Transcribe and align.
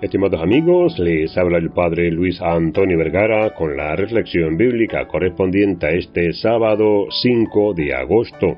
Estimados 0.00 0.40
amigos, 0.40 0.98
les 0.98 1.36
habla 1.36 1.58
el 1.58 1.72
Padre 1.72 2.10
Luis 2.10 2.40
Antonio 2.40 2.96
Vergara 2.96 3.52
con 3.52 3.76
la 3.76 3.94
reflexión 3.94 4.56
bíblica 4.56 5.06
correspondiente 5.06 5.86
a 5.86 5.90
este 5.90 6.32
sábado 6.32 7.04
5 7.10 7.74
de 7.74 7.94
agosto. 7.94 8.56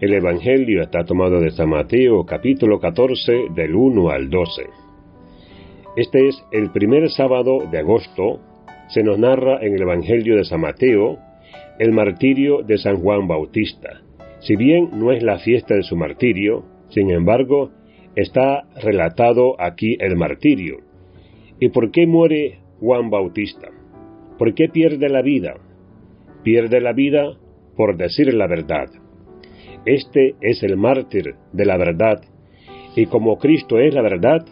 El 0.00 0.12
Evangelio 0.14 0.82
está 0.82 1.04
tomado 1.04 1.38
de 1.38 1.52
San 1.52 1.68
Mateo 1.68 2.26
capítulo 2.26 2.80
14 2.80 3.50
del 3.54 3.76
1 3.76 4.10
al 4.10 4.28
12. 4.28 4.62
Este 5.96 6.26
es 6.26 6.44
el 6.50 6.72
primer 6.72 7.10
sábado 7.10 7.60
de 7.70 7.78
agosto. 7.78 8.40
Se 8.88 9.04
nos 9.04 9.20
narra 9.20 9.64
en 9.64 9.72
el 9.72 9.82
Evangelio 9.82 10.34
de 10.34 10.44
San 10.44 10.62
Mateo 10.62 11.16
el 11.78 11.92
martirio 11.92 12.62
de 12.62 12.78
San 12.78 12.96
Juan 12.96 13.28
Bautista. 13.28 14.00
Si 14.40 14.56
bien 14.56 14.90
no 14.94 15.12
es 15.12 15.22
la 15.22 15.38
fiesta 15.38 15.76
de 15.76 15.84
su 15.84 15.94
martirio, 15.94 16.64
sin 16.88 17.12
embargo, 17.12 17.70
está 18.16 18.64
relatado 18.82 19.60
aquí 19.60 19.96
el 20.00 20.16
martirio. 20.16 20.78
¿Y 21.60 21.68
por 21.68 21.90
qué 21.90 22.06
muere 22.06 22.58
Juan 22.80 23.10
Bautista? 23.10 23.68
¿Por 24.38 24.54
qué 24.54 24.68
pierde 24.68 25.08
la 25.08 25.22
vida? 25.22 25.54
Pierde 26.42 26.80
la 26.80 26.92
vida 26.92 27.36
por 27.76 27.96
decir 27.96 28.32
la 28.34 28.46
verdad. 28.46 28.88
Este 29.84 30.34
es 30.40 30.62
el 30.62 30.76
mártir 30.76 31.36
de 31.52 31.64
la 31.64 31.76
verdad, 31.76 32.22
y 32.96 33.06
como 33.06 33.38
Cristo 33.38 33.78
es 33.78 33.94
la 33.94 34.02
verdad, 34.02 34.44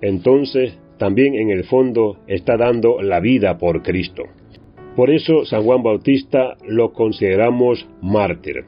entonces 0.00 0.78
también 0.98 1.34
en 1.34 1.50
el 1.50 1.64
fondo 1.64 2.18
está 2.26 2.56
dando 2.56 3.00
la 3.02 3.20
vida 3.20 3.58
por 3.58 3.82
Cristo. 3.82 4.24
Por 4.96 5.10
eso 5.10 5.44
San 5.44 5.62
Juan 5.62 5.82
Bautista 5.82 6.56
lo 6.66 6.92
consideramos 6.92 7.86
mártir. 8.00 8.64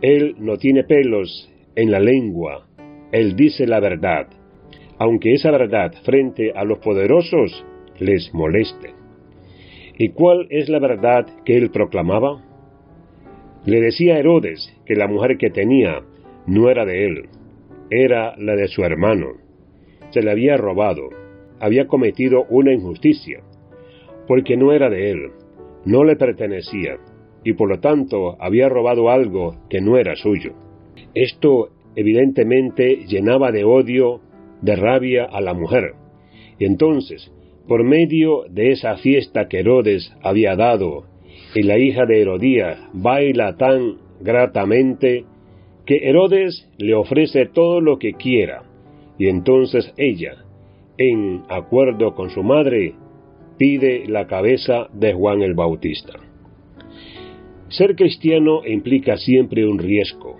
Él 0.00 0.34
no 0.38 0.56
tiene 0.56 0.84
pelos 0.84 1.50
en 1.74 1.90
la 1.90 2.00
lengua, 2.00 2.66
él 3.12 3.36
dice 3.36 3.66
la 3.66 3.78
verdad, 3.78 4.26
aunque 4.98 5.34
esa 5.34 5.50
verdad 5.50 5.92
frente 6.04 6.52
a 6.54 6.64
los 6.64 6.78
poderosos 6.78 7.64
les 7.98 8.32
moleste. 8.34 8.94
¿Y 9.98 10.10
cuál 10.10 10.46
es 10.50 10.68
la 10.68 10.78
verdad 10.78 11.26
que 11.44 11.56
él 11.56 11.70
proclamaba? 11.70 12.42
Le 13.66 13.80
decía 13.80 14.18
Herodes 14.18 14.74
que 14.86 14.96
la 14.96 15.06
mujer 15.06 15.36
que 15.36 15.50
tenía 15.50 16.00
no 16.46 16.70
era 16.70 16.84
de 16.84 17.04
él, 17.04 17.28
era 17.90 18.34
la 18.38 18.56
de 18.56 18.68
su 18.68 18.82
hermano. 18.82 19.34
Se 20.10 20.22
le 20.22 20.30
había 20.30 20.56
robado, 20.56 21.10
había 21.60 21.86
cometido 21.86 22.46
una 22.48 22.72
injusticia, 22.72 23.40
porque 24.26 24.56
no 24.56 24.72
era 24.72 24.88
de 24.88 25.10
él, 25.10 25.30
no 25.84 26.02
le 26.04 26.16
pertenecía, 26.16 26.96
y 27.44 27.52
por 27.52 27.68
lo 27.68 27.80
tanto 27.80 28.36
había 28.40 28.68
robado 28.68 29.10
algo 29.10 29.56
que 29.68 29.80
no 29.80 29.98
era 29.98 30.16
suyo. 30.16 30.54
Esto 31.14 31.70
evidentemente 31.96 33.04
llenaba 33.06 33.52
de 33.52 33.64
odio, 33.64 34.20
de 34.60 34.76
rabia 34.76 35.24
a 35.24 35.40
la 35.40 35.54
mujer. 35.54 35.94
Y 36.58 36.64
entonces, 36.64 37.32
por 37.68 37.84
medio 37.84 38.44
de 38.50 38.72
esa 38.72 38.96
fiesta 38.96 39.48
que 39.48 39.60
Herodes 39.60 40.12
había 40.22 40.56
dado, 40.56 41.04
y 41.54 41.62
la 41.62 41.78
hija 41.78 42.06
de 42.06 42.20
Herodías 42.20 42.78
baila 42.92 43.56
tan 43.56 43.98
gratamente, 44.20 45.24
que 45.86 46.08
Herodes 46.08 46.68
le 46.78 46.94
ofrece 46.94 47.46
todo 47.46 47.80
lo 47.80 47.98
que 47.98 48.12
quiera, 48.14 48.62
y 49.18 49.28
entonces 49.28 49.92
ella, 49.96 50.44
en 50.98 51.42
acuerdo 51.48 52.14
con 52.14 52.30
su 52.30 52.42
madre, 52.42 52.94
pide 53.58 54.06
la 54.08 54.26
cabeza 54.26 54.88
de 54.92 55.12
Juan 55.12 55.42
el 55.42 55.54
Bautista. 55.54 56.14
Ser 57.68 57.96
cristiano 57.96 58.66
implica 58.66 59.16
siempre 59.16 59.66
un 59.66 59.78
riesgo, 59.78 60.36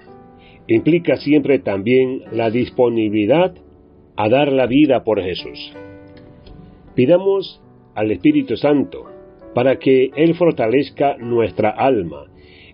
implica 0.67 1.17
siempre 1.17 1.59
también 1.59 2.23
la 2.33 2.51
disponibilidad 2.51 3.55
a 4.17 4.29
dar 4.29 4.53
la 4.53 4.67
vida 4.67 5.05
por 5.05 5.23
Jesús. 5.23 5.75
Pidamos 6.95 7.61
al 7.95 8.11
Espíritu 8.11 8.57
Santo 8.57 9.07
para 9.55 9.79
que 9.79 10.11
Él 10.17 10.35
fortalezca 10.35 11.17
nuestra 11.19 11.71
alma 11.71 12.27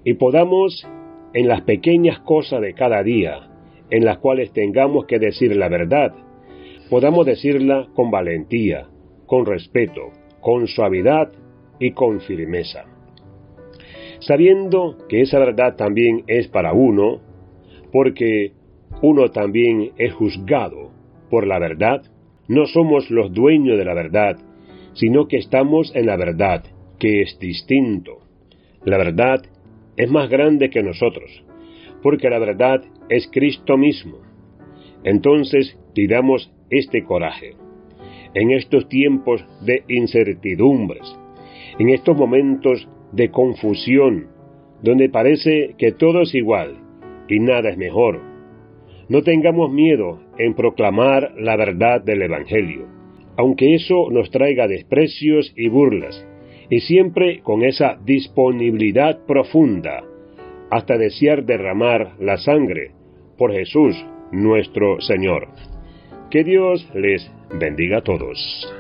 y 0.05 0.15
podamos 0.15 0.87
en 1.35 1.49
las 1.49 1.63
pequeñas 1.63 2.21
cosas 2.21 2.61
de 2.61 2.75
cada 2.75 3.03
día, 3.03 3.49
en 3.91 4.05
las 4.05 4.19
cuales 4.19 4.53
tengamos 4.53 5.07
que 5.07 5.19
decir 5.19 5.55
la 5.57 5.69
verdad, 5.69 6.15
podamos 6.91 7.27
decirla 7.27 7.89
con 7.95 8.11
valentía, 8.11 8.89
con 9.27 9.45
respeto, 9.47 10.11
con 10.41 10.67
suavidad 10.67 11.31
y 11.79 11.93
con 11.93 12.21
firmeza. 12.21 12.85
Sabiendo 14.21 14.97
que 15.09 15.21
esa 15.23 15.39
verdad 15.39 15.77
también 15.77 16.25
es 16.27 16.49
para 16.49 16.73
uno, 16.73 17.21
porque 17.93 18.53
uno 19.03 19.31
también 19.31 19.93
es 19.99 20.13
juzgado 20.15 20.91
por 21.31 21.47
la 21.47 21.59
verdad, 21.59 22.03
no 22.49 22.67
somos 22.67 23.11
los 23.11 23.33
dueños 23.33 23.79
de 23.79 23.85
la 23.85 23.95
verdad, 23.95 24.39
sino 24.95 25.29
que 25.29 25.37
estamos 25.37 25.95
en 25.95 26.07
la 26.07 26.17
verdad, 26.17 26.65
que 26.99 27.23
es 27.23 27.39
distinto. 27.39 28.19
La 28.85 28.97
verdad 28.97 29.43
es 29.97 30.11
más 30.11 30.29
grande 30.29 30.71
que 30.71 30.83
nosotros, 30.83 31.45
porque 32.03 32.31
la 32.31 32.39
verdad 32.39 32.83
es 33.09 33.29
Cristo 33.31 33.77
mismo. 33.77 34.19
Entonces 35.05 35.79
tiramos 35.95 36.51
este 36.71 37.05
coraje. 37.05 37.55
En 38.35 38.51
estos 38.51 38.89
tiempos 38.89 39.45
de 39.65 39.85
incertidumbres, 39.89 41.17
en 41.79 41.91
estos 41.91 42.17
momentos 42.17 42.89
de 43.13 43.31
confusión, 43.31 44.29
donde 44.83 45.09
parece 45.09 45.75
que 45.79 45.93
todo 45.93 46.23
es 46.23 46.35
igual 46.35 46.88
y 47.29 47.41
nada 47.41 47.71
es 47.71 47.77
mejor. 47.77 48.21
No 49.09 49.23
tengamos 49.23 49.73
miedo 49.73 50.21
en 50.39 50.55
proclamar 50.55 51.33
la 51.39 51.57
verdad 51.57 52.03
del 52.03 52.23
Evangelio, 52.23 52.87
aunque 53.37 53.75
eso 53.75 54.11
nos 54.11 54.31
traiga 54.31 54.69
desprecios 54.69 55.53
y 55.57 55.69
burlas, 55.69 56.27
y 56.71 56.81
siempre 56.81 57.41
con 57.41 57.65
esa 57.65 57.99
disponibilidad 58.05 59.25
profunda, 59.27 60.03
hasta 60.71 60.99
desear 60.99 61.45
derramar 61.45 62.17
la 62.19 62.37
sangre 62.37 62.93
por 63.39 63.53
Jesús 63.53 63.97
nuestro 64.33 65.01
Señor. 65.01 65.49
Que 66.31 66.45
Dios 66.45 66.87
les 66.95 67.31
bendiga 67.59 67.99
a 67.99 68.03
todos. 68.03 68.78